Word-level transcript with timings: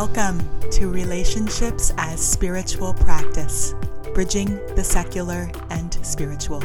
Welcome 0.00 0.38
to 0.70 0.88
Relationships 0.92 1.92
as 1.98 2.24
Spiritual 2.24 2.94
Practice, 2.94 3.74
Bridging 4.14 4.54
the 4.76 4.84
Secular 4.84 5.50
and 5.70 5.92
Spiritual. 6.06 6.60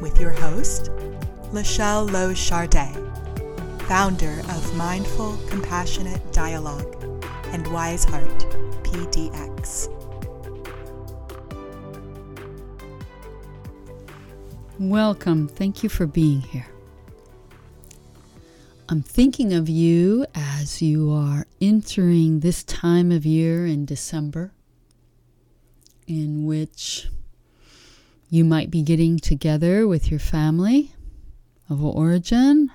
With 0.00 0.18
your 0.20 0.32
host, 0.32 0.90
LaShelle 1.52 2.10
Lowe 2.10 2.34
Charde, 2.34 2.88
founder 3.86 4.40
of 4.50 4.74
Mindful 4.74 5.36
Compassionate 5.48 6.32
Dialogue 6.32 7.04
and 7.52 7.72
Wise 7.72 8.02
Heart 8.02 8.40
PDX. 8.82 9.88
Welcome. 14.80 15.46
Thank 15.46 15.84
you 15.84 15.88
for 15.88 16.08
being 16.08 16.40
here. 16.40 16.66
I'm 18.88 19.02
thinking 19.02 19.52
of 19.52 19.68
you 19.68 20.26
as 20.34 20.51
you 20.80 21.10
are 21.10 21.46
entering 21.60 22.40
this 22.40 22.62
time 22.62 23.10
of 23.10 23.26
year 23.26 23.66
in 23.66 23.84
December, 23.84 24.52
in 26.06 26.44
which 26.44 27.08
you 28.30 28.44
might 28.44 28.70
be 28.70 28.82
getting 28.82 29.18
together 29.18 29.88
with 29.88 30.10
your 30.10 30.20
family 30.20 30.94
of 31.68 31.84
origin 31.84 32.70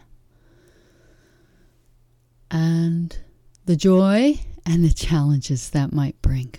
and 2.51 3.17
the 3.65 3.75
joy 3.75 4.39
and 4.65 4.83
the 4.83 4.93
challenges 4.93 5.69
that 5.69 5.93
might 5.93 6.21
bring. 6.21 6.53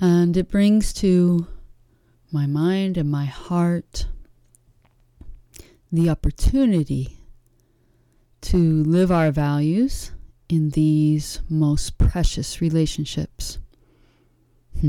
And 0.00 0.36
it 0.36 0.48
brings 0.48 0.92
to 0.94 1.48
my 2.30 2.46
mind 2.46 2.96
and 2.96 3.10
my 3.10 3.24
heart 3.24 4.06
the 5.90 6.08
opportunity 6.08 7.18
to 8.44 8.82
live 8.84 9.10
our 9.10 9.30
values 9.30 10.12
in 10.48 10.70
these 10.70 11.40
most 11.48 11.96
precious 11.96 12.60
relationships. 12.60 13.58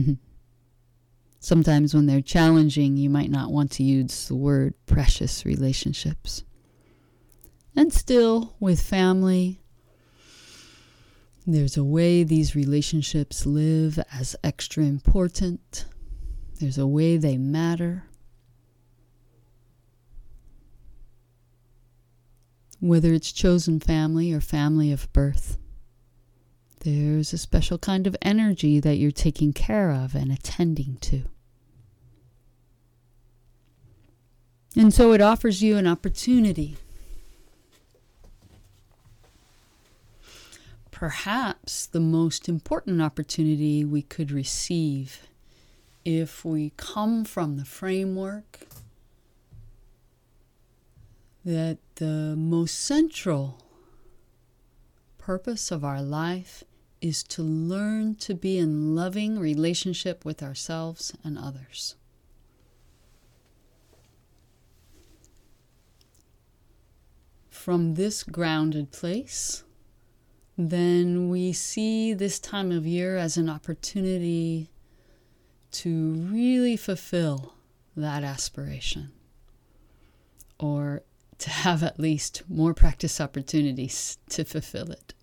Sometimes, 1.39 1.93
when 1.93 2.05
they're 2.05 2.21
challenging, 2.21 2.97
you 2.97 3.09
might 3.09 3.29
not 3.29 3.51
want 3.51 3.71
to 3.71 3.83
use 3.83 4.27
the 4.27 4.35
word 4.35 4.73
precious 4.87 5.45
relationships. 5.45 6.43
And 7.75 7.93
still, 7.93 8.55
with 8.59 8.81
family, 8.81 9.61
there's 11.47 11.77
a 11.77 11.83
way 11.83 12.23
these 12.23 12.55
relationships 12.55 13.45
live 13.45 13.99
as 14.11 14.35
extra 14.43 14.83
important. 14.83 15.85
There's 16.59 16.77
a 16.77 16.87
way 16.87 17.17
they 17.17 17.37
matter. 17.37 18.05
Whether 22.88 23.14
it's 23.14 23.31
chosen 23.31 23.80
family 23.80 24.31
or 24.31 24.39
family 24.39 24.91
of 24.91 25.11
birth. 25.11 25.58
There's 26.81 27.33
a 27.33 27.38
special 27.38 27.80
kind 27.80 28.05
of 28.05 28.16
energy 28.22 28.80
that 28.80 28.97
you're 28.97 29.11
taking 29.11 29.53
care 29.53 29.91
of 29.91 30.14
and 30.14 30.31
attending 30.31 30.97
to. 31.02 31.23
And 34.75 34.94
so 34.94 35.13
it 35.13 35.22
offers 35.22 35.63
you 35.63 35.78
an 35.78 35.88
opportunity. 35.88 36.78
Perhaps 40.91 41.88
the 41.88 42.00
most 42.00 42.47
important 42.47 43.02
opportunity 43.02 43.83
we 43.83 44.03
could 44.03 44.31
receive 44.31 45.28
if 46.03 46.45
we 46.45 46.72
come 46.78 47.25
from 47.25 47.57
the 47.57 47.66
framework 47.66 48.68
that 51.45 51.78
the 51.95 52.35
most 52.35 52.73
central 52.73 53.61
purpose 55.19 55.72
of 55.72 55.85
our 55.85 56.01
life 56.01 56.63
is 57.01 57.22
to 57.22 57.44
learn 57.44 58.16
to 58.16 58.33
be 58.33 58.57
in 58.57 58.95
loving 58.95 59.38
relationship 59.38 60.25
with 60.25 60.41
ourselves 60.41 61.13
and 61.23 61.38
others. 61.38 61.95
From 67.50 67.94
this 67.94 68.23
grounded 68.23 68.91
place, 68.91 69.63
then 70.57 71.29
we 71.29 71.53
see 71.53 72.13
this 72.13 72.39
time 72.39 72.72
of 72.72 72.88
year 72.88 73.17
as 73.17 73.38
an 73.38 73.50
opportunity 73.50 74.69
to 75.72 76.13
really 76.13 76.77
fulfill 76.77 77.53
that 77.95 78.23
aspiration 78.23 79.12
or 80.59 81.03
to 81.40 81.50
have 81.50 81.84
at 81.84 82.00
least 82.00 82.44
more 82.50 82.73
practice 82.73 83.19
opportunities 83.19 84.18
to 84.29 84.44
fulfill 84.44 84.91
it. 84.91 85.13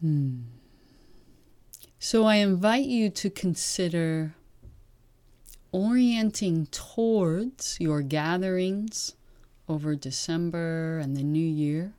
Hmm. 0.00 0.42
So 1.98 2.24
I 2.24 2.36
invite 2.36 2.86
you 2.86 3.10
to 3.10 3.30
consider 3.30 4.34
orienting 5.72 6.66
towards 6.66 7.76
your 7.80 8.02
gatherings 8.02 9.14
over 9.68 9.94
December 9.94 10.98
and 10.98 11.16
the 11.16 11.22
new 11.22 11.46
year 11.46 11.92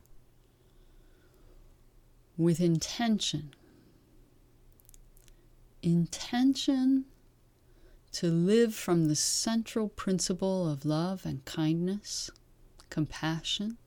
with 2.38 2.62
intention. 2.62 3.54
Intention 5.84 7.06
to 8.12 8.28
live 8.28 8.74
from 8.74 9.06
the 9.06 9.16
central 9.16 9.88
principle 9.90 10.70
of 10.70 10.86
love 10.86 11.26
and 11.26 11.46
kindness, 11.46 12.32
compassion, 12.90 13.78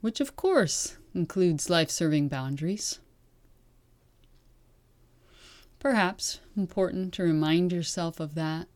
which 0.00 0.20
of 0.20 0.36
course 0.36 0.96
includes 1.14 1.70
life 1.70 1.90
serving 1.90 2.28
boundaries. 2.28 2.98
Perhaps 5.78 6.40
important 6.56 7.12
to 7.14 7.22
remind 7.22 7.72
yourself 7.72 8.18
of 8.20 8.34
that. 8.34 8.68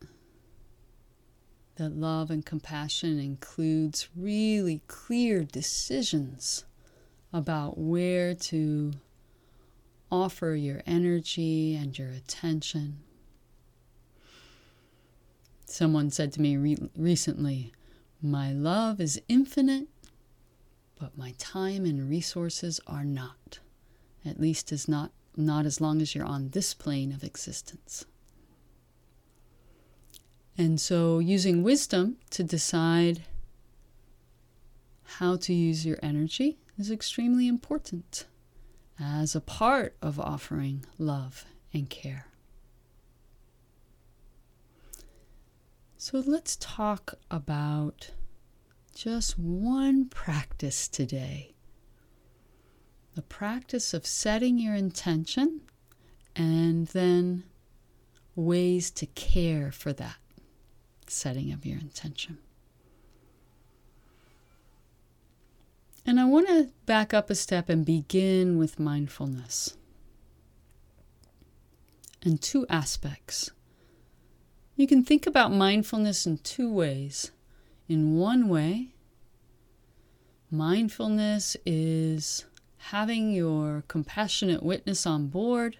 That 1.77 1.95
love 1.95 2.29
and 2.29 2.45
compassion 2.45 3.17
includes 3.19 4.09
really 4.15 4.81
clear 4.87 5.43
decisions 5.43 6.65
about 7.31 7.77
where 7.77 8.35
to 8.35 8.93
offer 10.11 10.55
your 10.55 10.81
energy 10.85 11.75
and 11.75 11.97
your 11.97 12.09
attention. 12.09 12.99
Someone 15.65 16.09
said 16.09 16.31
to 16.33 16.41
me 16.41 16.57
re- 16.57 16.89
recently, 16.95 17.71
My 18.21 18.51
love 18.51 18.99
is 18.99 19.21
infinite, 19.27 19.87
but 20.99 21.17
my 21.17 21.33
time 21.37 21.85
and 21.85 22.09
resources 22.09 22.79
are 22.87 23.05
not. 23.05 23.59
At 24.25 24.39
least 24.39 24.71
is 24.71 24.87
not 24.87 25.11
not 25.37 25.65
as 25.65 25.79
long 25.79 26.01
as 26.01 26.13
you're 26.13 26.25
on 26.25 26.49
this 26.49 26.73
plane 26.73 27.13
of 27.13 27.23
existence. 27.23 28.05
And 30.57 30.81
so 30.81 31.19
using 31.19 31.63
wisdom 31.63 32.17
to 32.31 32.43
decide 32.43 33.21
how 35.03 35.37
to 35.37 35.53
use 35.53 35.85
your 35.85 35.97
energy 36.03 36.59
is 36.77 36.91
extremely 36.91 37.47
important 37.47 38.25
as 38.99 39.35
a 39.35 39.41
part 39.41 39.95
of 40.01 40.19
offering 40.19 40.85
love 40.97 41.45
and 41.73 41.89
care. 41.89 42.25
So 45.97 46.23
let's 46.25 46.55
talk 46.57 47.15
about 47.29 48.11
just 48.95 49.37
one 49.37 50.05
practice 50.09 50.87
today 50.87 51.53
the 53.15 53.21
practice 53.23 53.93
of 53.93 54.05
setting 54.05 54.57
your 54.57 54.75
intention 54.75 55.59
and 56.37 56.87
then 56.87 57.43
ways 58.33 58.89
to 58.91 59.05
care 59.07 59.73
for 59.73 59.91
that 59.91 60.15
setting 61.07 61.51
of 61.51 61.65
your 61.65 61.79
intention. 61.79 62.37
And 66.05 66.19
I 66.19 66.25
want 66.25 66.47
to 66.47 66.69
back 66.85 67.13
up 67.13 67.29
a 67.29 67.35
step 67.35 67.69
and 67.69 67.85
begin 67.85 68.57
with 68.57 68.79
mindfulness. 68.79 69.75
And 72.21 72.41
two 72.41 72.65
aspects. 72.69 73.51
You 74.75 74.87
can 74.87 75.03
think 75.03 75.27
about 75.27 75.51
mindfulness 75.51 76.25
in 76.25 76.37
two 76.39 76.71
ways. 76.71 77.31
In 77.87 78.15
one 78.15 78.49
way, 78.49 78.93
mindfulness 80.51 81.57
is 81.65 82.45
having 82.77 83.31
your 83.31 83.83
compassionate 83.87 84.63
witness 84.63 85.05
on 85.05 85.27
board, 85.27 85.77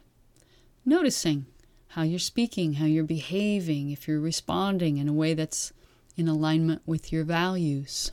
noticing 0.86 1.46
how 1.90 2.04
you're 2.04 2.20
speaking, 2.20 2.74
how 2.74 2.86
you're 2.86 3.04
behaving, 3.04 3.90
if 3.90 4.08
you're 4.08 4.20
responding 4.20 4.98
in 4.98 5.08
a 5.08 5.14
way 5.14 5.34
that's 5.34 5.72
in 6.18 6.28
alignment 6.28 6.82
with 6.86 7.12
your 7.12 7.24
values 7.24 8.12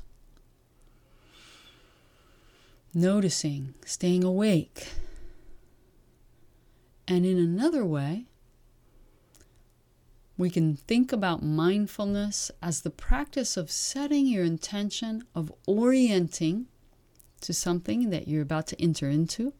noticing, 2.97 3.75
staying 3.85 4.25
awake. 4.25 4.89
And 7.07 7.27
in 7.27 7.39
another 7.39 7.85
way, 7.85 8.25
we 10.39 10.51
can 10.51 10.77
think 10.77 11.13
about 11.13 11.43
mindfulness 11.43 12.51
as 12.63 12.81
the 12.81 12.91
practice 12.91 13.57
of 13.57 13.71
setting 13.71 14.27
your 14.27 14.45
intention 14.45 15.25
of 15.35 15.53
orienting 15.67 16.67
to 17.43 17.53
something 17.53 18.11
that 18.11 18.27
you're 18.27 18.43
about 18.43 18.67
to 18.69 18.83
enter 18.83 19.09
into 19.11 19.53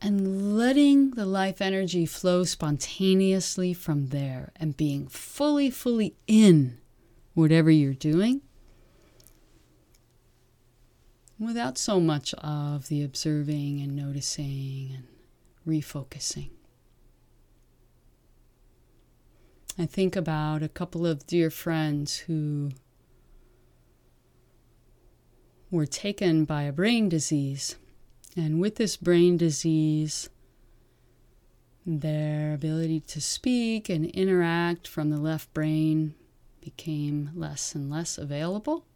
and 0.00 0.56
letting 0.56 1.10
the 1.12 1.26
life 1.26 1.60
energy 1.60 2.06
flow 2.06 2.44
spontaneously 2.44 3.74
from 3.74 4.08
there 4.08 4.52
and 4.56 4.76
being 4.76 5.08
fully, 5.08 5.70
fully 5.70 6.14
in 6.26 6.78
whatever 7.34 7.70
you're 7.70 7.94
doing 7.94 8.40
without 11.44 11.78
so 11.78 12.00
much 12.00 12.34
of 12.34 12.88
the 12.88 13.02
observing 13.02 13.80
and 13.80 13.94
noticing 13.94 14.90
and 14.94 15.06
refocusing. 15.66 16.50
I 19.78 19.86
think 19.86 20.14
about 20.14 20.62
a 20.62 20.68
couple 20.68 21.04
of 21.06 21.26
dear 21.26 21.50
friends 21.50 22.18
who 22.18 22.70
were 25.70 25.86
taken 25.86 26.44
by 26.44 26.62
a 26.62 26.72
brain 26.72 27.08
disease. 27.08 27.76
And 28.36 28.60
with 28.60 28.76
this 28.76 28.96
brain 28.96 29.36
disease, 29.36 30.28
their 31.84 32.54
ability 32.54 33.00
to 33.00 33.20
speak 33.20 33.88
and 33.88 34.06
interact 34.06 34.86
from 34.88 35.10
the 35.10 35.18
left 35.18 35.52
brain 35.52 36.14
became 36.60 37.30
less 37.34 37.74
and 37.74 37.90
less 37.90 38.16
available. 38.16 38.86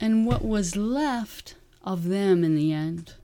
And 0.00 0.26
what 0.26 0.44
was 0.44 0.76
left 0.76 1.56
of 1.82 2.04
them 2.04 2.44
in 2.44 2.54
the 2.54 2.72
end 2.72 3.14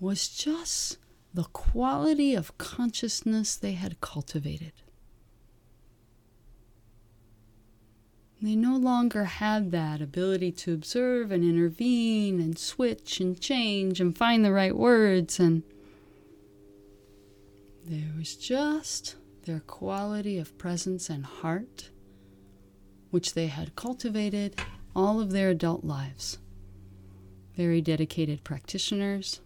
was 0.00 0.28
just 0.28 0.98
the 1.32 1.44
quality 1.44 2.34
of 2.34 2.56
consciousness 2.58 3.56
they 3.56 3.72
had 3.72 4.00
cultivated. 4.00 4.72
They 8.40 8.56
no 8.56 8.76
longer 8.76 9.24
had 9.24 9.70
that 9.70 10.02
ability 10.02 10.52
to 10.52 10.74
observe 10.74 11.32
and 11.32 11.42
intervene 11.42 12.40
and 12.40 12.58
switch 12.58 13.18
and 13.18 13.40
change 13.40 14.00
and 14.00 14.16
find 14.16 14.44
the 14.44 14.52
right 14.52 14.76
words. 14.76 15.40
And 15.40 15.62
there 17.86 18.12
was 18.18 18.36
just 18.36 19.16
their 19.44 19.60
quality 19.60 20.38
of 20.38 20.58
presence 20.58 21.08
and 21.08 21.24
heart, 21.24 21.88
which 23.10 23.32
they 23.32 23.46
had 23.46 23.76
cultivated 23.76 24.60
all 24.94 25.20
of 25.20 25.32
their 25.32 25.50
adult 25.50 25.84
lives. 25.84 26.38
Very 27.56 27.80
dedicated 27.80 28.44
practitioners 28.44 29.40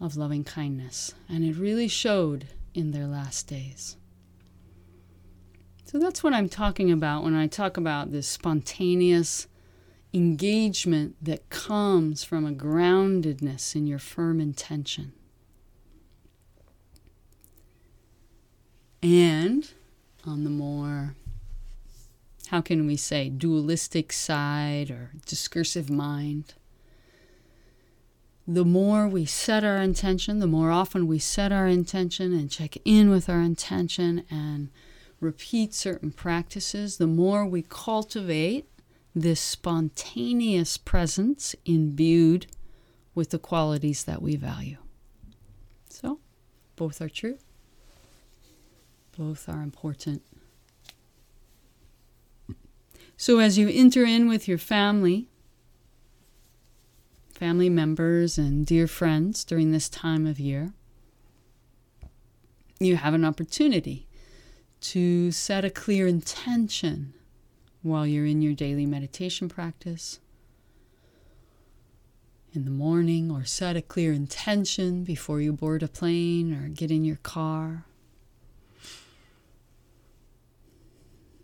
of 0.00 0.16
loving 0.16 0.44
kindness, 0.44 1.14
and 1.28 1.44
it 1.44 1.56
really 1.56 1.88
showed 1.88 2.48
in 2.74 2.90
their 2.92 3.06
last 3.06 3.46
days. 3.46 3.96
So 5.84 5.98
that's 5.98 6.22
what 6.22 6.34
I'm 6.34 6.48
talking 6.48 6.90
about 6.90 7.24
when 7.24 7.34
I 7.34 7.46
talk 7.46 7.76
about 7.76 8.12
this 8.12 8.28
spontaneous 8.28 9.48
engagement 10.12 11.16
that 11.22 11.48
comes 11.48 12.24
from 12.24 12.46
a 12.46 12.52
groundedness 12.52 13.74
in 13.74 13.86
your 13.86 13.98
firm 13.98 14.40
intention. 14.40 15.12
And 19.02 19.68
on 20.26 20.44
the 20.44 20.50
more, 20.50 21.14
how 22.50 22.60
can 22.60 22.86
we 22.86 22.96
say, 22.96 23.28
dualistic 23.28 24.12
side 24.12 24.90
or 24.90 25.10
discursive 25.26 25.90
mind, 25.90 26.54
the 28.46 28.64
more 28.64 29.06
we 29.06 29.26
set 29.26 29.64
our 29.64 29.76
intention, 29.76 30.38
the 30.38 30.46
more 30.46 30.70
often 30.70 31.06
we 31.06 31.18
set 31.18 31.52
our 31.52 31.66
intention 31.66 32.32
and 32.32 32.50
check 32.50 32.78
in 32.86 33.10
with 33.10 33.28
our 33.28 33.42
intention 33.42 34.24
and 34.30 34.70
repeat 35.20 35.74
certain 35.74 36.10
practices, 36.10 36.96
the 36.96 37.06
more 37.06 37.44
we 37.44 37.62
cultivate 37.68 38.66
this 39.14 39.40
spontaneous 39.40 40.78
presence 40.78 41.54
imbued 41.66 42.46
with 43.14 43.28
the 43.28 43.38
qualities 43.38 44.04
that 44.04 44.22
we 44.22 44.36
value. 44.36 44.78
So, 45.90 46.20
both 46.76 47.02
are 47.02 47.08
true, 47.10 47.36
both 49.16 49.48
are 49.48 49.60
important. 49.60 50.22
So, 53.20 53.40
as 53.40 53.58
you 53.58 53.68
enter 53.68 54.04
in 54.04 54.28
with 54.28 54.46
your 54.46 54.58
family, 54.58 55.26
family 57.34 57.68
members, 57.68 58.38
and 58.38 58.64
dear 58.64 58.86
friends 58.86 59.42
during 59.42 59.72
this 59.72 59.88
time 59.88 60.24
of 60.24 60.38
year, 60.38 60.72
you 62.78 62.94
have 62.94 63.14
an 63.14 63.24
opportunity 63.24 64.06
to 64.82 65.32
set 65.32 65.64
a 65.64 65.68
clear 65.68 66.06
intention 66.06 67.12
while 67.82 68.06
you're 68.06 68.24
in 68.24 68.40
your 68.40 68.54
daily 68.54 68.86
meditation 68.86 69.48
practice 69.48 70.20
in 72.54 72.64
the 72.64 72.70
morning, 72.70 73.32
or 73.32 73.44
set 73.44 73.76
a 73.76 73.82
clear 73.82 74.12
intention 74.12 75.02
before 75.02 75.40
you 75.40 75.52
board 75.52 75.82
a 75.82 75.88
plane 75.88 76.54
or 76.54 76.68
get 76.68 76.92
in 76.92 77.04
your 77.04 77.18
car. 77.24 77.84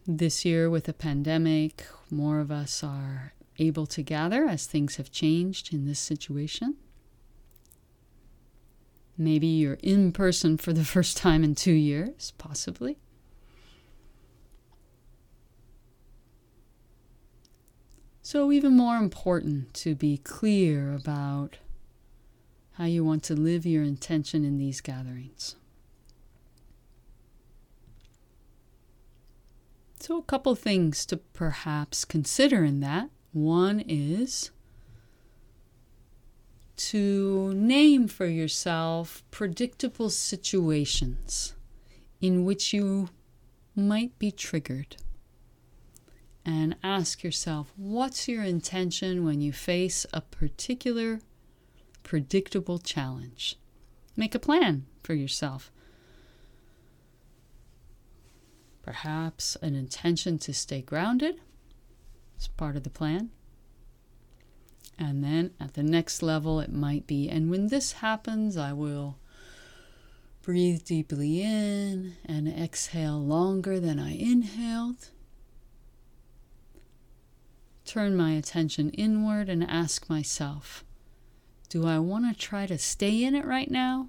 This 0.07 0.45
year, 0.45 0.69
with 0.69 0.85
the 0.85 0.93
pandemic, 0.93 1.87
more 2.11 2.39
of 2.41 2.51
us 2.51 2.85
are 2.85 3.33
able 3.59 3.87
to 3.87 4.03
gather 4.03 4.45
as 4.45 4.67
things 4.67 4.97
have 4.97 5.11
changed 5.11 5.73
in 5.73 5.87
this 5.87 5.99
situation. 5.99 6.77
Maybe 9.17 9.47
you're 9.47 9.79
in 9.83 10.13
person 10.13 10.59
for 10.59 10.75
the 10.75 10.85
first 10.95 11.17
time 11.17 11.43
in 11.43 11.55
two 11.55 11.73
years, 11.73 12.35
possibly. 12.37 12.99
So, 18.21 18.53
even 18.53 18.77
more 18.77 18.97
important 18.97 19.73
to 19.75 19.95
be 19.95 20.19
clear 20.19 20.95
about 20.95 21.59
how 22.73 22.85
you 22.85 23.05
want 23.05 23.23
to 23.25 23.35
live 23.35 23.65
your 23.65 23.83
intention 23.83 24.45
in 24.45 24.59
these 24.59 24.81
gatherings. 24.81 25.57
So, 30.07 30.19
a 30.19 30.23
couple 30.23 30.55
things 30.55 31.07
to 31.07 31.17
perhaps 31.17 32.05
consider 32.05 32.63
in 32.63 32.81
that. 32.81 33.09
One 33.33 33.81
is 33.81 34.51
to 36.77 37.55
name 37.55 38.09
for 38.09 38.27
yourself 38.27 39.23
predictable 39.31 40.11
situations 40.11 41.55
in 42.21 42.45
which 42.45 42.75
you 42.75 43.09
might 43.75 44.19
be 44.19 44.31
triggered 44.31 44.97
and 46.45 46.77
ask 46.85 47.25
yourself 47.25 47.73
what's 47.75 48.29
your 48.29 48.43
intention 48.45 49.25
when 49.25 49.41
you 49.41 49.55
face 49.55 50.05
a 50.13 50.21
particular 50.21 51.21
predictable 52.03 52.79
challenge? 52.79 53.57
Make 54.19 54.35
a 54.35 54.39
plan 54.39 54.85
for 55.03 55.15
yourself. 55.15 55.73
Perhaps 58.85 59.57
an 59.63 59.75
intention 59.75 60.39
to 60.39 60.53
stay 60.53 60.83
grounded 60.83 61.41
is 62.39 62.49
part 62.49 62.77
of 62.77 62.83
the 62.83 62.91
plan. 62.91 63.31
And 64.99 65.25
then 65.25 65.53
at 65.59 65.75
the 65.75 65.83
next 65.83 66.23
level, 66.23 66.61
it 66.61 66.73
might 66.73 67.07
be, 67.07 67.29
and 67.29 67.51
when 67.51 67.69
this 67.69 67.93
happens, 67.93 68.57
I 68.57 68.73
will 68.73 69.19
breathe 70.43 70.85
deeply 70.85 71.43
in 71.43 72.17
and 72.27 72.47
exhale 72.47 73.19
longer 73.19 73.81
than 73.81 73.99
I 73.99 74.15
inhaled 74.17 75.09
turn 77.85 78.17
my 78.17 78.33
attention 78.33 78.91
inward 78.91 79.49
and 79.49 79.63
ask 79.63 80.09
myself 80.09 80.85
Do 81.69 81.87
I 81.87 81.99
want 81.99 82.25
to 82.27 82.39
try 82.39 82.67
to 82.67 82.79
stay 82.79 83.25
in 83.25 83.35
it 83.35 83.45
right 83.45 83.71
now? 83.71 84.09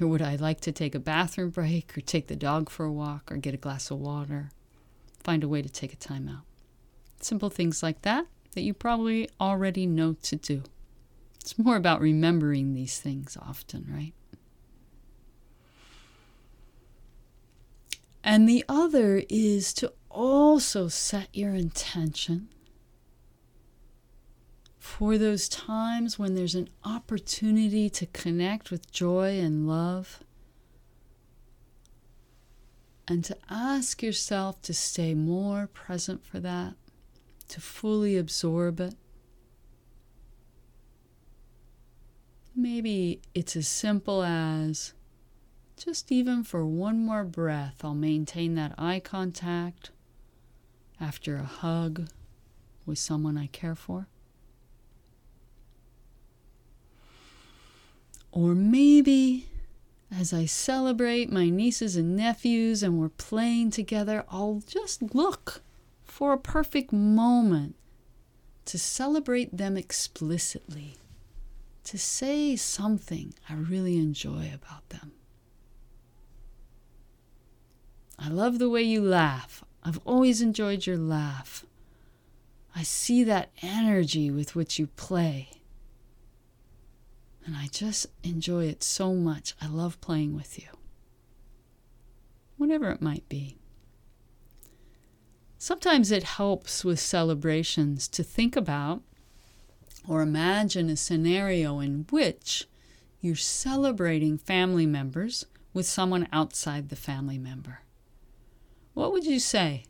Or 0.00 0.08
would 0.08 0.22
I 0.22 0.36
like 0.36 0.60
to 0.62 0.72
take 0.72 0.94
a 0.94 1.00
bathroom 1.00 1.50
break 1.50 1.96
or 1.96 2.00
take 2.00 2.26
the 2.26 2.36
dog 2.36 2.68
for 2.68 2.84
a 2.84 2.92
walk 2.92 3.30
or 3.30 3.36
get 3.36 3.54
a 3.54 3.58
glass 3.58 3.90
of 3.90 3.98
water? 3.98 4.50
Find 5.22 5.44
a 5.44 5.48
way 5.48 5.62
to 5.62 5.68
take 5.68 5.92
a 5.92 5.96
time 5.96 6.28
out. 6.28 6.42
Simple 7.20 7.50
things 7.50 7.82
like 7.82 8.02
that 8.02 8.26
that 8.52 8.62
you 8.62 8.74
probably 8.74 9.28
already 9.40 9.86
know 9.86 10.14
to 10.22 10.36
do. 10.36 10.62
It's 11.40 11.58
more 11.58 11.76
about 11.76 12.00
remembering 12.00 12.74
these 12.74 12.98
things 12.98 13.36
often, 13.40 13.86
right? 13.88 14.14
And 18.22 18.48
the 18.48 18.64
other 18.68 19.22
is 19.28 19.74
to 19.74 19.92
also 20.08 20.88
set 20.88 21.28
your 21.32 21.54
intention 21.54 22.48
for 24.84 25.16
those 25.16 25.48
times 25.48 26.18
when 26.18 26.34
there's 26.34 26.54
an 26.54 26.68
opportunity 26.84 27.88
to 27.88 28.04
connect 28.04 28.70
with 28.70 28.92
joy 28.92 29.40
and 29.40 29.66
love. 29.66 30.20
And 33.08 33.24
to 33.24 33.36
ask 33.48 34.02
yourself 34.02 34.60
to 34.60 34.74
stay 34.74 35.14
more 35.14 35.68
present 35.72 36.22
for 36.22 36.38
that, 36.40 36.74
to 37.48 37.62
fully 37.62 38.18
absorb 38.18 38.78
it. 38.78 38.94
Maybe 42.54 43.22
it's 43.34 43.56
as 43.56 43.66
simple 43.66 44.22
as 44.22 44.92
just 45.78 46.12
even 46.12 46.44
for 46.44 46.66
one 46.66 46.98
more 47.06 47.24
breath, 47.24 47.82
I'll 47.82 47.94
maintain 47.94 48.54
that 48.56 48.74
eye 48.76 49.00
contact 49.00 49.90
after 51.00 51.36
a 51.36 51.44
hug 51.44 52.10
with 52.84 52.98
someone 52.98 53.38
I 53.38 53.46
care 53.46 53.74
for. 53.74 54.08
Or 58.34 58.56
maybe 58.56 59.46
as 60.10 60.32
I 60.32 60.44
celebrate 60.44 61.30
my 61.30 61.50
nieces 61.50 61.94
and 61.94 62.16
nephews 62.16 62.82
and 62.82 62.98
we're 62.98 63.08
playing 63.08 63.70
together, 63.70 64.24
I'll 64.28 64.60
just 64.66 65.14
look 65.14 65.62
for 66.04 66.32
a 66.32 66.38
perfect 66.38 66.92
moment 66.92 67.76
to 68.64 68.76
celebrate 68.76 69.56
them 69.56 69.76
explicitly, 69.76 70.96
to 71.84 71.96
say 71.96 72.56
something 72.56 73.34
I 73.48 73.54
really 73.54 73.98
enjoy 73.98 74.50
about 74.52 74.88
them. 74.88 75.12
I 78.18 78.30
love 78.30 78.58
the 78.58 78.68
way 78.68 78.82
you 78.82 79.00
laugh. 79.00 79.62
I've 79.84 80.00
always 80.04 80.42
enjoyed 80.42 80.86
your 80.86 80.98
laugh. 80.98 81.64
I 82.74 82.82
see 82.82 83.22
that 83.22 83.50
energy 83.62 84.28
with 84.28 84.56
which 84.56 84.80
you 84.80 84.88
play. 84.88 85.50
And 87.44 87.56
I 87.56 87.66
just 87.66 88.06
enjoy 88.22 88.66
it 88.66 88.82
so 88.82 89.14
much. 89.14 89.54
I 89.60 89.66
love 89.66 90.00
playing 90.00 90.34
with 90.34 90.58
you. 90.58 90.68
Whatever 92.56 92.90
it 92.90 93.02
might 93.02 93.28
be. 93.28 93.58
Sometimes 95.58 96.10
it 96.10 96.22
helps 96.24 96.84
with 96.84 97.00
celebrations 97.00 98.08
to 98.08 98.22
think 98.22 98.56
about 98.56 99.02
or 100.08 100.20
imagine 100.20 100.90
a 100.90 100.96
scenario 100.96 101.80
in 101.80 102.06
which 102.10 102.66
you're 103.20 103.34
celebrating 103.34 104.36
family 104.36 104.86
members 104.86 105.46
with 105.72 105.86
someone 105.86 106.28
outside 106.32 106.88
the 106.88 106.96
family 106.96 107.38
member. 107.38 107.80
What 108.92 109.12
would 109.12 109.24
you 109.24 109.40
say 109.40 109.84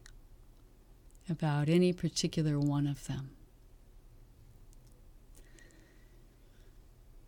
about 1.28 1.68
any 1.68 1.92
particular 1.92 2.58
one 2.58 2.86
of 2.86 3.06
them? 3.06 3.30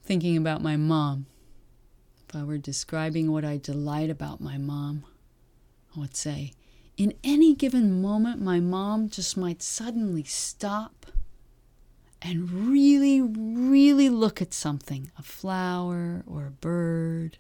Thinking 0.07 0.37
about 0.37 0.63
my 0.63 0.77
mom, 0.77 1.27
if 2.29 2.37
I 2.37 2.45
were 2.45 2.59
describing 2.59 3.33
what 3.33 3.45
I 3.45 3.57
delight 3.57 4.09
about 4.09 4.41
my 4.41 4.57
mom, 4.57 5.05
I 5.97 5.99
would 5.99 6.15
say, 6.15 6.53
in 6.97 7.13
any 7.25 7.57
given 7.57 8.01
moment, 8.01 8.41
my 8.41 8.61
mom 8.61 9.09
just 9.09 9.37
might 9.37 9.63
suddenly 9.63 10.23
stop 10.23 11.07
and 12.23 12.51
really, 12.51 13.21
really 13.21 14.09
look 14.09 14.41
at 14.41 14.55
something 14.55 15.11
a 15.19 15.23
flower 15.25 16.23
or 16.25 16.47
a 16.47 16.51
bird 16.53 17.39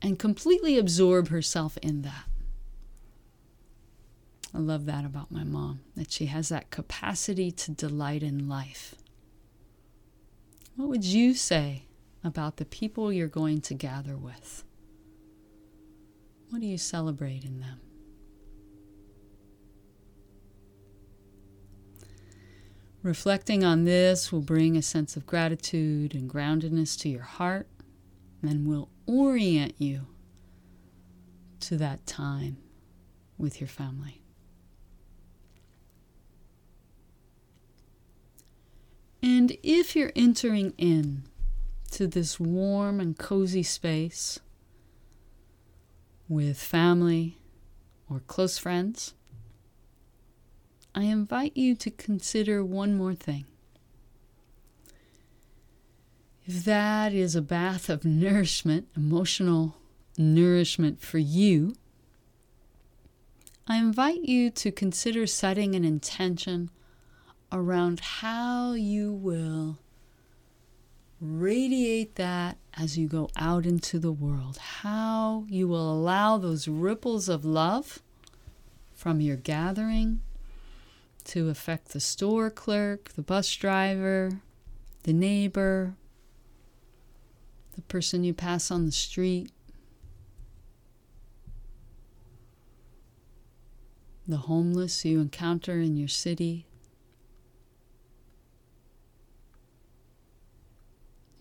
and 0.00 0.18
completely 0.18 0.78
absorb 0.78 1.28
herself 1.28 1.76
in 1.82 2.00
that. 2.00 2.24
I 4.54 4.58
love 4.58 4.86
that 4.86 5.04
about 5.04 5.30
my 5.30 5.44
mom, 5.44 5.80
that 5.96 6.10
she 6.10 6.26
has 6.26 6.48
that 6.48 6.70
capacity 6.70 7.50
to 7.52 7.72
delight 7.72 8.22
in 8.22 8.48
life. 8.48 8.94
What 10.80 10.88
would 10.88 11.04
you 11.04 11.34
say 11.34 11.84
about 12.24 12.56
the 12.56 12.64
people 12.64 13.12
you're 13.12 13.28
going 13.28 13.60
to 13.60 13.74
gather 13.74 14.16
with? 14.16 14.64
What 16.48 16.62
do 16.62 16.66
you 16.66 16.78
celebrate 16.78 17.44
in 17.44 17.60
them? 17.60 17.80
Reflecting 23.02 23.62
on 23.62 23.84
this 23.84 24.32
will 24.32 24.40
bring 24.40 24.74
a 24.74 24.80
sense 24.80 25.18
of 25.18 25.26
gratitude 25.26 26.14
and 26.14 26.30
groundedness 26.30 26.98
to 27.00 27.10
your 27.10 27.24
heart 27.24 27.68
and 28.40 28.66
will 28.66 28.88
orient 29.04 29.74
you 29.76 30.06
to 31.60 31.76
that 31.76 32.06
time 32.06 32.56
with 33.36 33.60
your 33.60 33.68
family. 33.68 34.19
And 39.22 39.56
if 39.62 39.94
you're 39.94 40.12
entering 40.16 40.72
in 40.78 41.24
to 41.92 42.06
this 42.06 42.40
warm 42.40 43.00
and 43.00 43.18
cozy 43.18 43.62
space 43.62 44.40
with 46.28 46.58
family 46.58 47.36
or 48.08 48.20
close 48.20 48.56
friends, 48.56 49.14
I 50.94 51.02
invite 51.02 51.56
you 51.56 51.74
to 51.76 51.90
consider 51.90 52.64
one 52.64 52.96
more 52.96 53.14
thing. 53.14 53.44
If 56.46 56.64
that 56.64 57.12
is 57.12 57.36
a 57.36 57.42
bath 57.42 57.88
of 57.88 58.04
nourishment, 58.04 58.88
emotional 58.96 59.76
nourishment 60.18 61.00
for 61.00 61.18
you, 61.18 61.76
I 63.68 63.76
invite 63.76 64.22
you 64.22 64.50
to 64.50 64.72
consider 64.72 65.28
setting 65.28 65.76
an 65.76 65.84
intention 65.84 66.70
around 67.52 68.00
how 68.00 68.72
you 68.72 69.12
will 69.12 69.78
radiate 71.20 72.14
that 72.14 72.56
as 72.74 72.96
you 72.96 73.06
go 73.06 73.28
out 73.36 73.66
into 73.66 73.98
the 73.98 74.12
world, 74.12 74.56
how 74.56 75.44
you 75.48 75.68
will 75.68 75.92
allow 75.92 76.38
those 76.38 76.66
ripples 76.66 77.28
of 77.28 77.44
love 77.44 78.00
from 78.94 79.20
your 79.20 79.36
gathering 79.36 80.20
to 81.24 81.48
affect 81.48 81.88
the 81.88 82.00
store 82.00 82.50
clerk, 82.50 83.10
the 83.10 83.22
bus 83.22 83.54
driver, 83.54 84.40
the 85.02 85.12
neighbor, 85.12 85.94
the 87.74 87.82
person 87.82 88.24
you 88.24 88.32
pass 88.32 88.70
on 88.70 88.86
the 88.86 88.92
street, 88.92 89.50
the 94.26 94.38
homeless 94.38 95.04
you 95.04 95.20
encounter 95.20 95.80
in 95.80 95.96
your 95.96 96.08
city. 96.08 96.66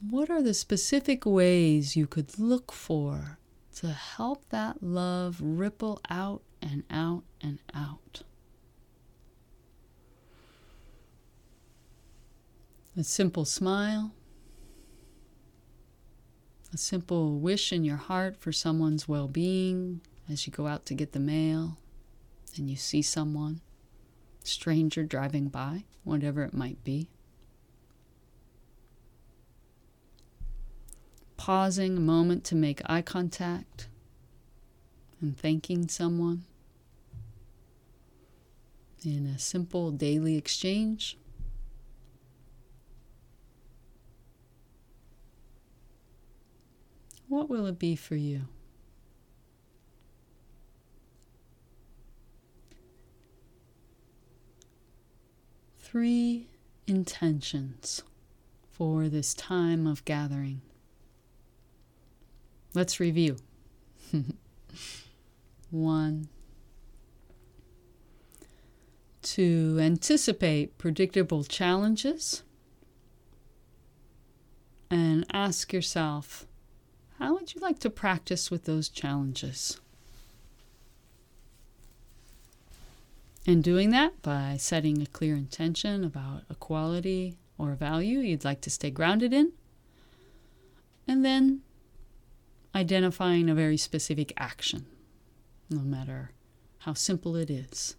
What 0.07 0.29
are 0.29 0.41
the 0.41 0.53
specific 0.53 1.25
ways 1.25 1.97
you 1.97 2.07
could 2.07 2.39
look 2.39 2.71
for 2.71 3.37
to 3.75 3.87
help 3.89 4.47
that 4.49 4.81
love 4.81 5.41
ripple 5.41 5.99
out 6.09 6.41
and 6.61 6.83
out 6.89 7.23
and 7.41 7.59
out? 7.73 8.21
A 12.95 13.03
simple 13.03 13.43
smile, 13.43 14.13
a 16.73 16.77
simple 16.77 17.37
wish 17.37 17.73
in 17.73 17.83
your 17.83 17.97
heart 17.97 18.37
for 18.37 18.53
someone's 18.53 19.07
well 19.07 19.27
being 19.27 19.99
as 20.29 20.47
you 20.47 20.53
go 20.53 20.67
out 20.67 20.85
to 20.85 20.93
get 20.93 21.11
the 21.11 21.19
mail 21.19 21.77
and 22.55 22.69
you 22.69 22.77
see 22.77 23.01
someone, 23.01 23.59
stranger 24.45 25.03
driving 25.03 25.49
by, 25.49 25.83
whatever 26.05 26.43
it 26.43 26.53
might 26.53 26.83
be. 26.85 27.09
Pausing 31.39 31.95
a 31.95 32.01
moment 32.01 32.43
to 32.43 32.53
make 32.53 32.81
eye 32.87 33.01
contact 33.01 33.87
and 35.21 35.37
thanking 35.37 35.87
someone 35.87 36.43
in 39.05 39.25
a 39.25 39.39
simple 39.39 39.89
daily 39.89 40.35
exchange. 40.35 41.17
What 47.29 47.49
will 47.49 47.67
it 47.67 47.79
be 47.79 47.95
for 47.95 48.17
you? 48.17 48.41
Three 55.79 56.47
intentions 56.85 58.03
for 58.69 59.07
this 59.07 59.33
time 59.33 59.87
of 59.87 60.03
gathering. 60.03 60.63
Let's 62.73 62.99
review. 62.99 63.37
One, 65.71 66.29
to 69.21 69.77
anticipate 69.81 70.77
predictable 70.77 71.43
challenges 71.43 72.43
and 74.89 75.25
ask 75.33 75.73
yourself, 75.73 76.45
how 77.19 77.33
would 77.33 77.53
you 77.53 77.61
like 77.61 77.79
to 77.79 77.89
practice 77.89 78.49
with 78.49 78.65
those 78.65 78.89
challenges? 78.89 79.79
And 83.45 83.63
doing 83.63 83.89
that 83.91 84.21
by 84.21 84.57
setting 84.57 85.01
a 85.01 85.07
clear 85.07 85.35
intention 85.35 86.03
about 86.03 86.43
a 86.49 86.55
quality 86.55 87.35
or 87.57 87.71
a 87.71 87.75
value 87.75 88.19
you'd 88.19 88.45
like 88.45 88.61
to 88.61 88.69
stay 88.69 88.91
grounded 88.91 89.33
in, 89.33 89.53
and 91.07 91.25
then 91.25 91.61
identifying 92.79 93.49
a 93.49 93.55
very 93.55 93.75
specific 93.75 94.31
action, 94.37 94.85
no 95.69 95.81
matter 95.81 96.31
how 96.79 96.93
simple 96.93 97.35
it 97.35 97.49
is, 97.49 97.97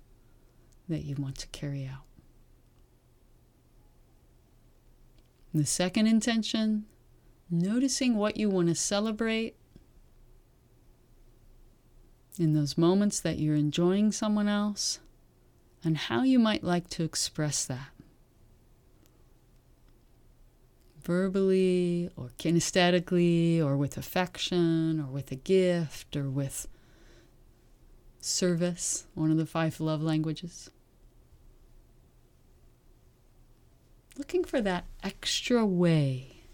that 0.88 1.04
you 1.04 1.14
want 1.16 1.36
to 1.38 1.46
carry 1.48 1.86
out. 1.86 2.04
The 5.52 5.66
second 5.66 6.06
intention, 6.06 6.86
noticing 7.50 8.16
what 8.16 8.38
you 8.38 8.48
want 8.48 8.68
to 8.68 8.74
celebrate 8.74 9.56
in 12.38 12.54
those 12.54 12.78
moments 12.78 13.20
that 13.20 13.38
you're 13.38 13.56
enjoying 13.56 14.12
someone 14.12 14.48
else 14.48 15.00
and 15.84 15.96
how 15.96 16.22
you 16.22 16.38
might 16.38 16.64
like 16.64 16.88
to 16.90 17.04
express 17.04 17.66
that. 17.66 17.90
Verbally 21.10 22.08
or 22.16 22.30
kinesthetically 22.38 23.60
or 23.60 23.76
with 23.76 23.96
affection 23.96 25.00
or 25.00 25.06
with 25.06 25.32
a 25.32 25.34
gift 25.34 26.14
or 26.14 26.30
with 26.30 26.68
service, 28.20 29.08
one 29.14 29.32
of 29.32 29.36
the 29.36 29.44
five 29.44 29.80
love 29.80 30.00
languages. 30.00 30.70
Looking 34.16 34.44
for 34.44 34.60
that 34.60 34.84
extra 35.02 35.66
way 35.66 36.44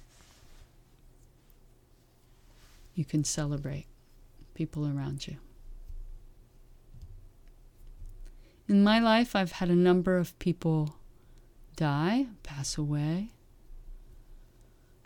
you 2.95 3.05
can 3.05 3.25
celebrate 3.25 3.89
people 4.55 4.87
around 4.87 5.27
you. 5.27 5.37
In 8.67 8.83
my 8.83 9.01
life, 9.01 9.37
I've 9.37 9.53
had 9.53 9.69
a 9.69 9.75
number 9.75 10.17
of 10.17 10.39
people 10.39 10.97
die, 11.77 12.29
pass 12.43 12.79
away, 12.79 13.33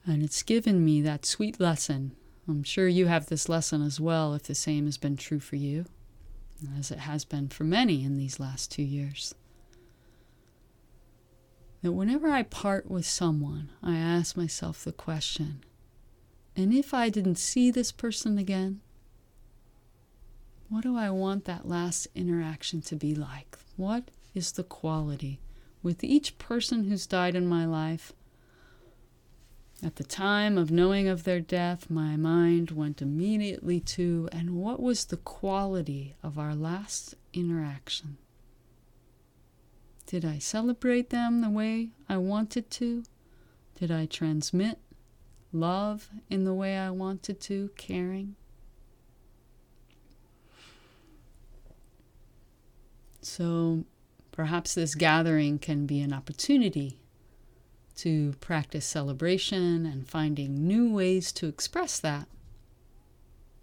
and 0.07 0.23
it's 0.23 0.43
given 0.43 0.85
me 0.85 1.01
that 1.03 1.27
sweet 1.27 1.61
lesson. 1.61 2.13
I'm 2.49 2.63
sure 2.63 2.89
you 2.89 3.07
have 3.07 3.27
this 3.27 3.49
lesson 3.49 3.83
as 3.83 4.01
well, 4.01 4.35
if 4.35 4.45
the 4.45 4.55
same 4.55 4.87
has 4.87 4.97
been 4.97 5.17
true 5.17 5.41
for 5.41 5.57
you, 5.57 5.87
as 6.79 6.91
it 6.91 7.01
has 7.01 7.25
been 7.25 7.49
for 7.49 7.65
many 7.65 8.05
in 8.05 8.17
these 8.17 8.41
last 8.41 8.71
two 8.73 8.83
years. 8.83 9.35
That 11.83 11.93
whenever 11.93 12.31
I 12.31 12.43
part 12.43 12.91
with 12.91 13.07
someone, 13.07 13.71
I 13.83 13.97
ask 13.97 14.37
myself 14.37 14.85
the 14.85 14.93
question 14.93 15.65
and 16.57 16.75
if 16.75 16.93
I 16.93 17.09
didn't 17.09 17.39
see 17.39 17.71
this 17.71 17.93
person 17.93 18.39
again, 18.39 18.81
what 20.69 20.83
do 20.83 20.97
I 20.97 21.11
want 21.11 21.45
that 21.47 21.67
last 21.67 22.07
interaction 22.15 22.81
to 22.83 22.97
be 22.97 23.15
like? 23.15 23.59
What 23.77 24.11
is 24.35 24.53
the 24.53 24.63
quality 24.63 25.41
with 25.83 26.05
each 26.05 26.39
person 26.39 26.85
who's 26.85 27.07
died 27.07 27.35
in 27.35 27.47
my 27.47 27.65
life? 27.65 28.13
At 29.83 29.97
the 29.97 30.05
time 30.05 30.59
of 30.59 30.71
knowing 30.71 31.09
of 31.09 31.25
their 31.25 31.41
death, 31.41 31.89
my 31.89 32.15
mind 32.15 32.71
went 32.71 33.01
immediately 33.01 33.81
to, 33.81 34.29
and 34.31 34.57
what 34.57 34.79
was 34.79 35.07
the 35.07 35.17
quality 35.17 36.15
of 36.23 36.39
our 36.39 36.55
last 36.55 37.15
interaction? 37.33 38.19
Did 40.05 40.23
I 40.23 40.39
celebrate 40.39 41.09
them 41.09 41.41
the 41.41 41.49
way 41.49 41.91
I 42.11 42.19
wanted 42.19 42.71
to? 42.73 43.05
Did 43.79 43.91
I 43.91 44.05
transmit 44.05 44.79
love 45.51 46.11
in 46.29 46.45
the 46.45 46.55
way 46.55 46.77
I 46.77 46.91
wanted 46.91 47.41
to, 47.43 47.71
caring? 47.79 48.37
So 53.23 53.85
perhaps 54.31 54.75
this 54.75 54.95
gathering 54.95 55.59
can 55.59 55.87
be 55.87 56.01
an 56.01 56.13
opportunity 56.13 57.00
to 58.01 58.33
practice 58.41 58.87
celebration 58.87 59.85
and 59.85 60.09
finding 60.09 60.67
new 60.67 60.91
ways 60.91 61.33
to 61.33 61.47
express 61.47 62.01
that. 62.01 62.27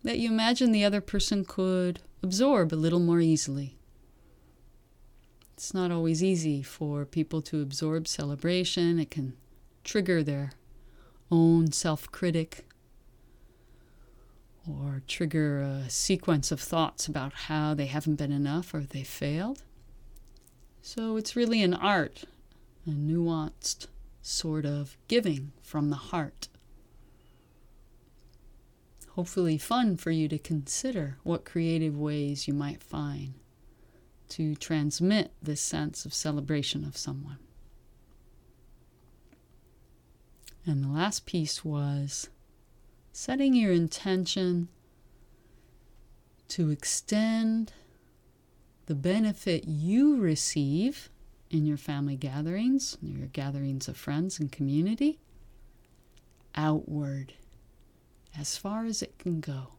That 0.04 0.20
you 0.20 0.30
imagine 0.30 0.72
the 0.72 0.86
other 0.86 1.02
person 1.02 1.44
could 1.44 2.02
absorb 2.22 2.72
a 2.72 2.76
little 2.76 3.00
more 3.00 3.20
easily. 3.20 3.78
It's 5.56 5.74
not 5.74 5.90
always 5.90 6.24
easy 6.24 6.62
for 6.62 7.04
people 7.04 7.42
to 7.44 7.64
absorb 7.64 8.08
celebration, 8.08 9.00
it 9.00 9.10
can 9.10 9.34
trigger 9.84 10.22
their 10.22 10.52
own 11.32 11.72
self 11.72 12.12
critic 12.12 12.68
or 14.70 15.02
trigger 15.08 15.62
a 15.62 15.90
sequence 15.90 16.52
of 16.52 16.60
thoughts 16.60 17.08
about 17.08 17.34
how 17.34 17.74
they 17.74 17.88
haven't 17.88 18.18
been 18.18 18.32
enough 18.32 18.72
or 18.74 18.82
they 18.82 19.04
failed. 19.04 19.64
So 20.84 21.18
it's 21.18 21.36
really 21.36 21.64
an 21.64 21.74
art, 21.74 22.26
a 22.86 22.92
nuanced 22.92 23.88
sort 24.28 24.66
of 24.66 24.98
giving 25.08 25.54
from 25.62 25.90
the 25.90 25.96
heart. 25.96 26.50
Hopefully, 29.12 29.58
fun 29.58 29.96
for 29.96 30.12
you 30.12 30.28
to 30.28 30.38
consider 30.38 31.18
what 31.24 31.46
creative 31.46 31.98
ways 31.98 32.48
you 32.48 32.54
might 32.54 32.84
find 32.84 33.36
to 34.30 34.54
transmit 34.56 35.32
this 35.42 35.62
sense 35.62 36.06
of 36.06 36.14
celebration 36.14 36.84
of 36.84 36.98
someone. 36.98 37.40
And 40.66 40.84
the 40.84 40.90
last 40.90 41.26
piece 41.26 41.64
was 41.64 42.30
setting 43.14 43.54
your 43.54 43.72
intention 43.72 44.68
to 46.50 46.70
extend 46.70 47.72
the 48.88 48.96
benefit 48.96 49.64
you 49.66 50.18
receive 50.18 51.10
in 51.50 51.66
your 51.66 51.78
family 51.78 52.16
gatherings, 52.16 52.98
your 53.02 53.28
gatherings 53.28 53.88
of 53.88 53.98
friends 53.98 54.40
and 54.40 54.52
community, 54.52 55.20
outward 56.56 57.34
as 58.38 58.58
far 58.58 58.86
as 58.86 59.02
it 59.02 59.18
can 59.18 59.40
go. 59.40 59.74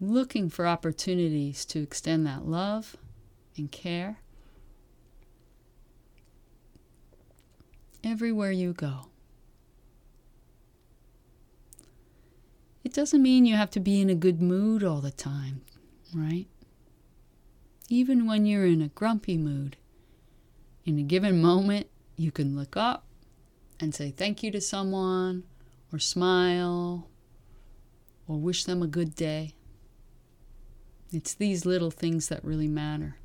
Looking 0.00 0.48
for 0.48 0.66
opportunities 0.66 1.64
to 1.66 1.80
extend 1.80 2.26
that 2.26 2.46
love 2.46 2.96
and 3.56 3.70
care 3.70 4.18
everywhere 8.04 8.52
you 8.52 8.72
go. 8.72 9.08
It 12.84 12.94
doesn't 12.94 13.22
mean 13.22 13.44
you 13.44 13.56
have 13.56 13.70
to 13.72 13.80
be 13.80 14.00
in 14.00 14.08
a 14.08 14.14
good 14.14 14.40
mood 14.40 14.82
all 14.82 15.00
the 15.00 15.10
time, 15.10 15.62
right? 16.14 16.46
Even 17.88 18.26
when 18.26 18.44
you're 18.44 18.66
in 18.66 18.82
a 18.82 18.88
grumpy 18.88 19.38
mood, 19.38 19.76
in 20.84 20.98
a 20.98 21.02
given 21.02 21.40
moment, 21.40 21.86
you 22.16 22.30
can 22.30 22.54
look 22.54 22.76
up 22.76 23.04
and 23.80 23.94
say 23.94 24.10
thank 24.10 24.42
you 24.42 24.50
to 24.50 24.60
someone, 24.60 25.44
or 25.92 25.98
smile, 25.98 27.08
or 28.26 28.36
wish 28.36 28.64
them 28.64 28.82
a 28.82 28.86
good 28.86 29.14
day. 29.14 29.54
It's 31.10 31.32
these 31.32 31.64
little 31.64 31.90
things 31.90 32.28
that 32.28 32.44
really 32.44 32.68
matter. 32.68 33.16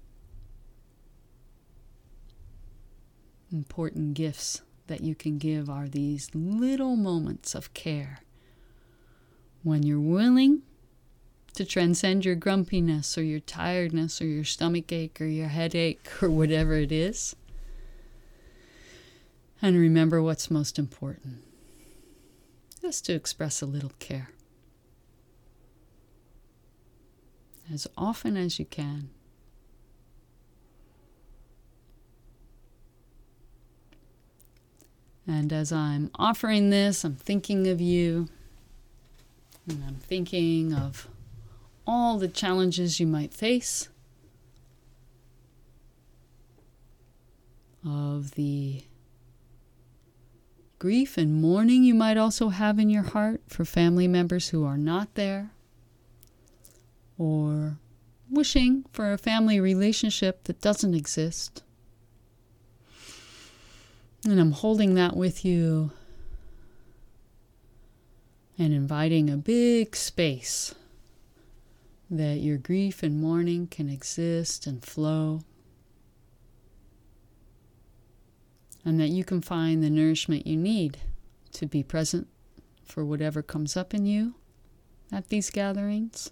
Important 3.51 4.13
gifts 4.13 4.61
that 4.87 5.01
you 5.01 5.13
can 5.13 5.37
give 5.37 5.69
are 5.69 5.89
these 5.89 6.29
little 6.33 6.95
moments 6.95 7.53
of 7.53 7.73
care 7.73 8.19
when 9.63 9.83
you're 9.83 9.99
willing 9.99 10.61
to 11.53 11.65
transcend 11.65 12.25
your 12.25 12.35
grumpiness 12.35 13.17
or 13.17 13.23
your 13.23 13.39
tiredness 13.39 14.21
or 14.21 14.25
your 14.25 14.43
stomach 14.43 14.91
ache 14.91 15.21
or 15.21 15.25
your 15.25 15.47
headache 15.47 16.07
or 16.21 16.29
whatever 16.29 16.73
it 16.73 16.91
is. 16.91 17.35
And 19.61 19.77
remember 19.77 20.21
what's 20.21 20.51
most 20.51 20.77
important 20.77 21.43
just 22.81 23.05
to 23.05 23.13
express 23.13 23.61
a 23.61 23.65
little 23.65 23.93
care. 23.99 24.29
As 27.71 27.87
often 27.97 28.35
as 28.35 28.59
you 28.59 28.65
can. 28.65 29.09
And 35.25 35.53
as 35.53 35.71
I'm 35.71 36.11
offering 36.15 36.69
this, 36.69 37.05
I'm 37.05 37.15
thinking 37.15 37.67
of 37.67 37.79
you. 37.79 38.27
And 39.69 39.81
I'm 39.87 39.95
thinking 39.95 40.73
of 40.73 41.07
all 41.85 42.17
the 42.17 42.27
challenges 42.27 42.99
you 42.99 43.07
might 43.07 43.33
face, 43.33 43.89
of 47.85 48.31
the 48.31 48.83
grief 50.79 51.17
and 51.17 51.41
mourning 51.41 51.83
you 51.83 51.93
might 51.93 52.17
also 52.17 52.49
have 52.49 52.79
in 52.79 52.89
your 52.89 53.03
heart 53.03 53.41
for 53.47 53.65
family 53.65 54.07
members 54.07 54.49
who 54.49 54.63
are 54.65 54.77
not 54.77 55.15
there, 55.15 55.51
or 57.17 57.77
wishing 58.29 58.85
for 58.91 59.13
a 59.13 59.17
family 59.17 59.59
relationship 59.59 60.45
that 60.45 60.61
doesn't 60.61 60.93
exist. 60.93 61.63
And 64.25 64.39
I'm 64.39 64.53
holding 64.53 64.95
that 64.95 65.17
with 65.17 65.43
you 65.43 65.91
and 68.57 68.73
inviting 68.73 69.29
a 69.29 69.35
big 69.35 69.95
space 69.95 70.73
that 72.17 72.39
your 72.39 72.57
grief 72.57 73.03
and 73.03 73.19
mourning 73.19 73.67
can 73.67 73.89
exist 73.89 74.67
and 74.67 74.83
flow, 74.83 75.41
and 78.85 78.99
that 78.99 79.09
you 79.09 79.23
can 79.23 79.41
find 79.41 79.83
the 79.83 79.89
nourishment 79.89 80.45
you 80.45 80.57
need 80.57 80.99
to 81.53 81.65
be 81.65 81.83
present 81.83 82.27
for 82.83 83.05
whatever 83.05 83.41
comes 83.41 83.77
up 83.77 83.93
in 83.93 84.05
you 84.05 84.35
at 85.11 85.29
these 85.29 85.49
gatherings. 85.49 86.31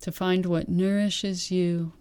To 0.00 0.12
find 0.12 0.46
what 0.46 0.68
nourishes 0.68 1.50
you 1.50 1.92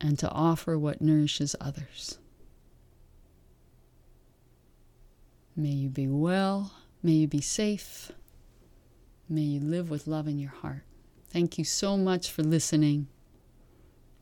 and 0.00 0.18
to 0.18 0.30
offer 0.30 0.78
what 0.78 1.02
nourishes 1.02 1.56
others. 1.60 2.18
May 5.56 5.70
you 5.70 5.88
be 5.88 6.06
well. 6.08 6.72
May 7.02 7.12
you 7.12 7.28
be 7.28 7.40
safe. 7.40 8.12
May 9.28 9.42
you 9.42 9.60
live 9.60 9.90
with 9.90 10.06
love 10.06 10.28
in 10.28 10.38
your 10.38 10.50
heart. 10.50 10.82
Thank 11.28 11.56
you 11.56 11.64
so 11.64 11.96
much 11.96 12.30
for 12.30 12.42
listening. 12.42 13.08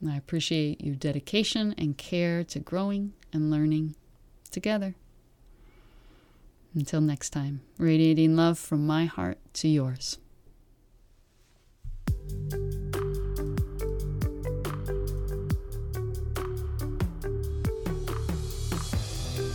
I 0.07 0.17
appreciate 0.17 0.81
your 0.85 0.95
dedication 0.95 1.75
and 1.77 1.99
care 1.99 2.45
to 2.45 2.59
growing 2.61 3.15
and 3.33 3.51
learning 3.51 3.97
together. 4.51 4.95
Until 6.75 7.01
next 7.01 7.31
time, 7.31 7.63
radiating 7.79 8.37
love 8.37 8.59
from 8.59 8.87
my 8.87 9.07
heart 9.07 9.39
to 9.55 9.69
yours. 9.69 10.19